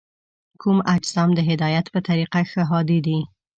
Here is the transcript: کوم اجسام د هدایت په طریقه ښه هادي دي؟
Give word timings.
کوم 0.61 0.77
اجسام 0.95 1.29
د 1.35 1.39
هدایت 1.49 1.85
په 1.93 1.99
طریقه 2.07 2.41
ښه 2.51 2.61
هادي 2.71 2.99
دي؟ 3.05 3.19